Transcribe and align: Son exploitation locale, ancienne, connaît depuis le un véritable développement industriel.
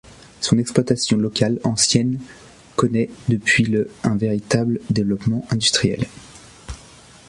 Son 0.39 0.57
exploitation 0.57 1.15
locale, 1.17 1.59
ancienne, 1.63 2.19
connaît 2.75 3.11
depuis 3.29 3.65
le 3.65 3.91
un 4.03 4.15
véritable 4.17 4.79
développement 4.89 5.45
industriel. 5.51 6.07